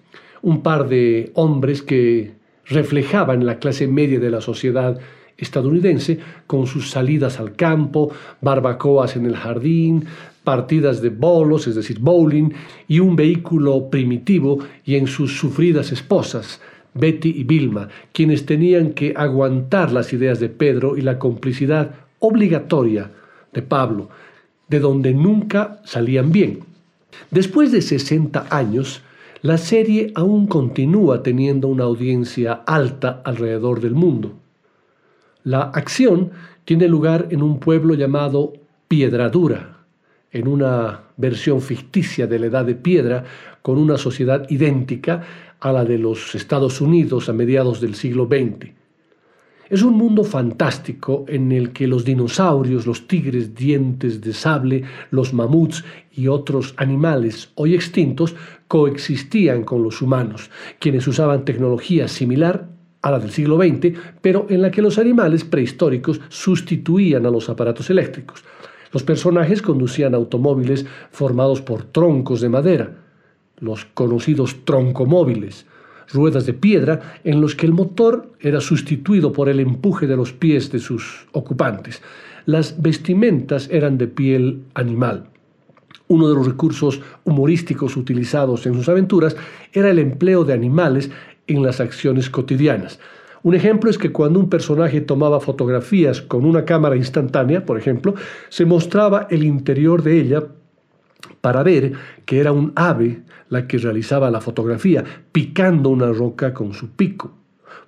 [0.42, 2.32] un par de hombres que
[2.66, 4.98] reflejaban la clase media de la sociedad
[5.38, 6.18] estadounidense
[6.48, 8.12] con sus salidas al campo,
[8.42, 10.06] barbacoas en el jardín,
[10.44, 12.50] partidas de bolos, es decir, bowling,
[12.88, 16.60] y un vehículo primitivo y en sus sufridas esposas,
[16.94, 23.12] Betty y Vilma, quienes tenían que aguantar las ideas de Pedro y la complicidad obligatoria
[23.54, 24.10] de Pablo,
[24.68, 26.60] de donde nunca salían bien.
[27.32, 29.02] Después de 60 años,
[29.42, 34.34] la serie aún continúa teniendo una audiencia alta alrededor del mundo.
[35.44, 36.32] La acción
[36.66, 38.54] tiene lugar en un pueblo llamado
[38.88, 39.78] Piedradura,
[40.32, 43.24] en una versión ficticia de la Edad de Piedra,
[43.62, 45.24] con una sociedad idéntica
[45.60, 48.72] a la de los Estados Unidos a mediados del siglo XX.
[49.70, 55.32] Es un mundo fantástico en el que los dinosaurios, los tigres dientes de sable, los
[55.32, 58.36] mamuts y otros animales hoy extintos
[58.68, 60.50] coexistían con los humanos,
[60.80, 62.68] quienes usaban tecnología similar
[63.04, 67.48] a la del siglo XX, pero en la que los animales prehistóricos sustituían a los
[67.48, 68.44] aparatos eléctricos.
[68.92, 73.09] Los personajes conducían automóviles formados por troncos de madera,
[73.60, 75.66] los conocidos troncomóviles,
[76.12, 80.34] ruedas de piedra en los que el motor era sustituido por el empuje de los
[80.34, 82.02] pies de sus ocupantes.
[82.46, 85.30] Las vestimentas eran de piel animal.
[86.08, 89.36] Uno de los recursos humorísticos utilizados en sus aventuras
[89.74, 91.12] era el empleo de animales
[91.46, 93.00] en las acciones cotidianas.
[93.42, 98.16] Un ejemplo es que cuando un personaje tomaba fotografías con una cámara instantánea, por ejemplo,
[98.50, 100.44] se mostraba el interior de ella
[101.42, 101.94] para ver
[102.26, 107.34] que era un ave la que realizaba la fotografía, picando una roca con su pico.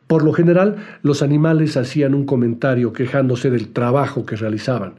[0.08, 4.96] Por lo general, los animales hacían un comentario quejándose del trabajo que realizaban.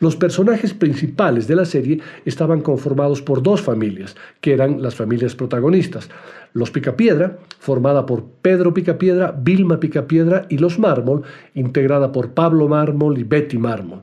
[0.00, 5.34] Los personajes principales de la serie estaban conformados por dos familias, que eran las familias
[5.34, 6.08] protagonistas.
[6.52, 11.22] Los Picapiedra, formada por Pedro Picapiedra, Vilma Picapiedra y los Mármol,
[11.54, 14.00] integrada por Pablo Mármol y Betty Mármol.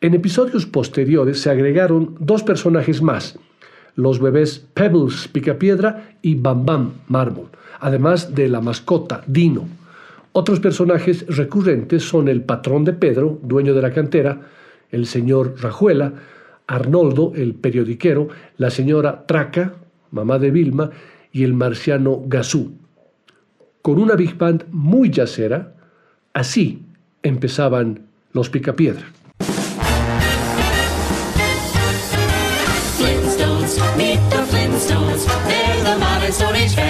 [0.00, 3.36] En episodios posteriores se agregaron dos personajes más,
[3.96, 7.48] los bebés Pebbles Picapiedra y Bam Bam Mármol,
[7.80, 9.66] además de la mascota Dino.
[10.30, 14.42] Otros personajes recurrentes son el patrón de Pedro, dueño de la cantera,
[14.92, 16.12] el señor Rajuela,
[16.68, 19.74] Arnoldo, el periodiquero, la señora Traca,
[20.12, 20.90] mamá de Vilma,
[21.32, 22.70] y el marciano Gazú.
[23.82, 25.74] Con una big band muy yacera,
[26.34, 26.84] así
[27.24, 29.17] empezaban los Picapiedra.
[33.68, 35.26] Flintstones, meet the Flintstones.
[35.46, 36.87] They're the modern Stone Age family.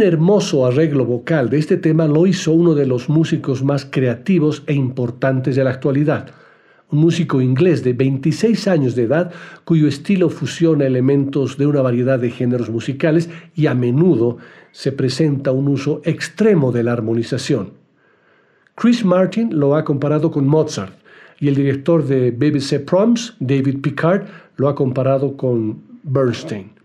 [0.00, 4.62] Un hermoso arreglo vocal de este tema lo hizo uno de los músicos más creativos
[4.66, 6.30] e importantes de la actualidad,
[6.90, 9.30] un músico inglés de 26 años de edad
[9.66, 14.38] cuyo estilo fusiona elementos de una variedad de géneros musicales y a menudo
[14.72, 17.74] se presenta un uso extremo de la armonización.
[18.76, 20.94] Chris Martin lo ha comparado con Mozart
[21.40, 24.22] y el director de BBC Proms, David Picard,
[24.56, 26.79] lo ha comparado con Bernstein.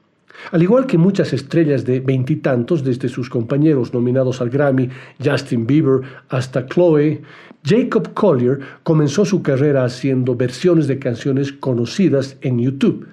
[0.51, 4.89] Al igual que muchas estrellas de veintitantos, desde sus compañeros nominados al Grammy,
[5.23, 7.21] Justin Bieber, hasta Chloe,
[7.63, 13.07] Jacob Collier comenzó su carrera haciendo versiones de canciones conocidas en YouTube.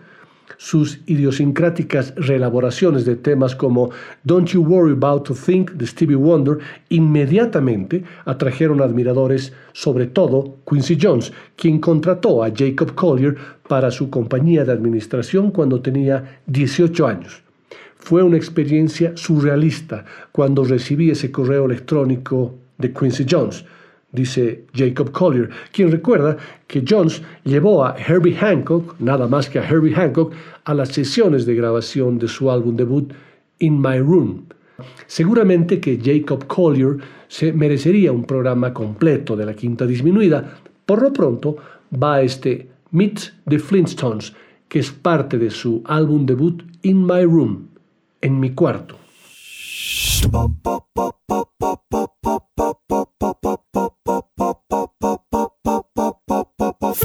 [0.65, 3.91] Sus idiosincráticas reelaboraciones de temas como
[4.23, 6.59] Don't You Worry About to Think de Stevie Wonder
[6.89, 13.37] inmediatamente atrajeron admiradores, sobre todo Quincy Jones, quien contrató a Jacob Collier
[13.67, 17.43] para su compañía de administración cuando tenía 18 años.
[17.97, 23.65] Fue una experiencia surrealista cuando recibí ese correo electrónico de Quincy Jones
[24.13, 26.37] dice Jacob Collier, quien recuerda
[26.67, 30.33] que Jones llevó a Herbie Hancock, nada más que a Herbie Hancock,
[30.65, 33.13] a las sesiones de grabación de su álbum debut
[33.59, 34.45] In My Room.
[35.07, 36.99] Seguramente que Jacob Collier
[37.29, 40.59] se merecería un programa completo de la quinta disminuida.
[40.85, 41.57] Por lo pronto
[42.03, 44.35] va a este Meet the Flintstones,
[44.69, 47.69] que es parte de su álbum debut In My Room,
[48.21, 48.97] en mi cuarto.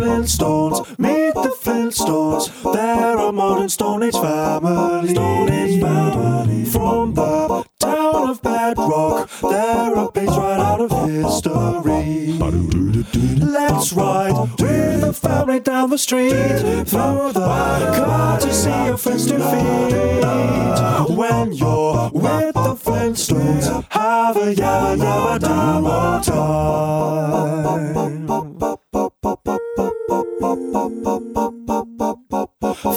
[0.08, 2.50] Flintstones, meet the Flintstones.
[2.74, 5.10] They're a modern Stone Age family.
[5.10, 6.64] Stone Age family.
[6.64, 12.38] From the town of Bedrock, they're a page right out of history.
[13.38, 16.32] Let's ride with the family down the street
[16.88, 19.94] through the car to see your friends to feed.
[21.18, 28.47] When you're with the Flintstones, have a yabba yabba dabba time.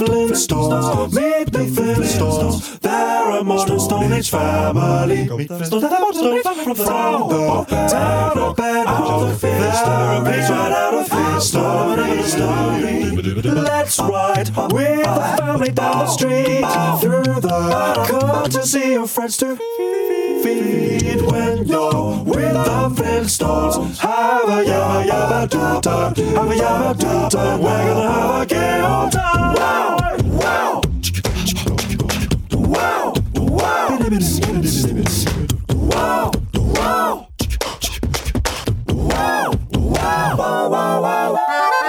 [0.01, 2.81] Flintstones, meet the Flintstones.
[2.81, 5.27] They're a modern Stone Age family.
[5.27, 6.65] Flintstones, they're a modern Stone Age family.
[6.65, 12.41] From the town of Bedford, they're a page right out of history.
[13.53, 16.65] Let's ride with the family down the street
[17.01, 17.49] through the
[18.09, 19.59] car to see your friends to
[20.43, 23.99] feed when you're with the Flintstones.
[23.99, 26.15] Have a yabba yabba do time.
[26.15, 27.63] Have a yabba do time.
[27.63, 29.55] We're gonna have a gay old time.
[29.55, 29.97] Wow,
[30.43, 30.81] wow.
[32.53, 33.89] Wow, wow.
[35.69, 37.29] Wow, wow.
[38.89, 41.80] Wow, wow, wow, wow, wow.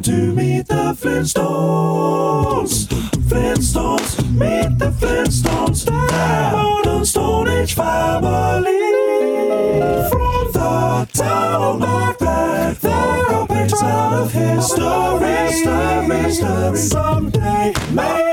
[0.00, 2.86] Time to meet the Flintstones.
[3.28, 5.84] Flintstones, meet the Flintstones.
[5.84, 8.80] They're modern Stone Age family.
[10.10, 15.28] From the town of Baghdad, they're a page out of history.
[16.22, 16.76] history.
[16.76, 18.29] Someday, maybe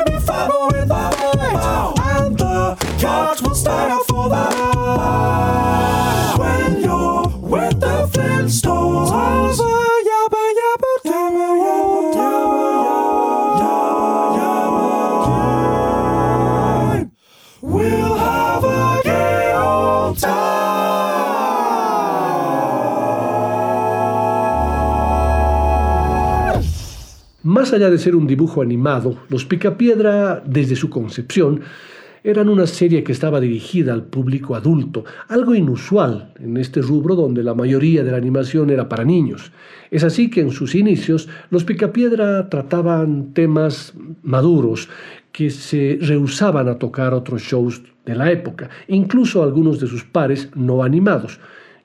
[27.68, 31.60] Más allá de ser un dibujo animado, Los Picapiedra, desde su concepción,
[32.24, 37.44] eran una serie que estaba dirigida al público adulto, algo inusual en este rubro donde
[37.44, 39.52] la mayoría de la animación era para niños.
[39.92, 43.94] Es así que en sus inicios los Picapiedra trataban temas
[44.24, 44.88] maduros
[45.34, 50.50] que se rehusaban a tocar otros shows de la época, incluso algunos de sus pares
[50.56, 51.42] no animados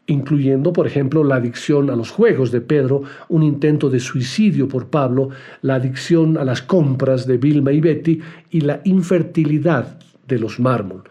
[0.07, 4.89] incluyendo, por ejemplo, la adicción a los juegos de Pedro, un intento de suicidio por
[4.89, 5.31] Pablo,
[5.63, 11.05] la adicción a las compras de Vilma y Betty y la infertilidad de los mármol.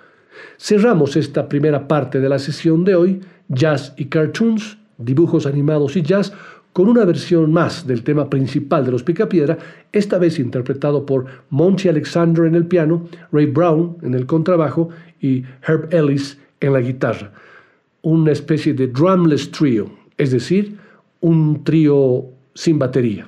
[0.57, 6.01] Cerramos esta primera parte de la sesión de hoy, Jazz y Cartoons, dibujos animados y
[6.01, 6.33] jazz,
[6.73, 9.57] con una versión más del tema principal de los Picapiedra,
[9.91, 14.89] esta vez interpretado por Monty Alexander en el piano, Ray Brown en el contrabajo
[15.19, 17.33] y Herb Ellis en la guitarra
[18.01, 20.77] una especie de drumless trio, es decir,
[21.19, 23.27] un trío sin batería.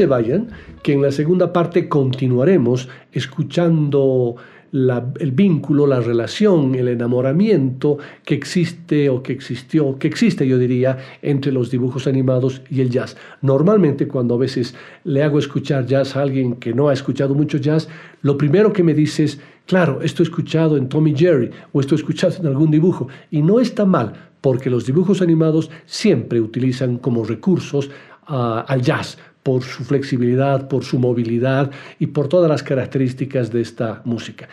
[0.00, 0.48] Se vayan,
[0.82, 4.36] que en la segunda parte continuaremos escuchando
[4.72, 10.96] el vínculo, la relación, el enamoramiento que existe o que existió, que existe yo diría,
[11.20, 13.14] entre los dibujos animados y el jazz.
[13.42, 14.74] Normalmente cuando a veces
[15.04, 17.86] le hago escuchar jazz a alguien que no ha escuchado mucho jazz,
[18.22, 21.94] lo primero que me dice es, claro, esto he escuchado en Tommy Jerry o esto
[21.94, 23.08] he escuchado en algún dibujo.
[23.30, 27.90] Y no está mal, porque los dibujos animados siempre utilizan como recursos
[28.26, 33.60] ah, al jazz por su flexibilidad, por su movilidad y por todas las características de
[33.60, 34.48] esta música.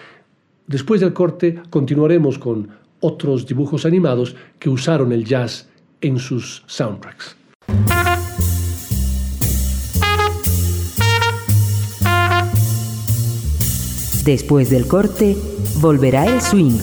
[0.65, 2.69] Después del corte continuaremos con
[2.99, 5.69] otros dibujos animados que usaron el jazz
[6.01, 7.35] en sus soundtracks.
[14.27, 15.37] Después del corte,
[15.79, 16.77] volverá el swing.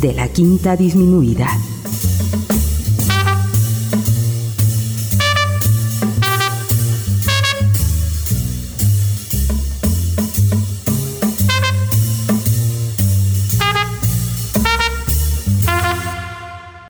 [0.00, 1.48] De la quinta disminuida.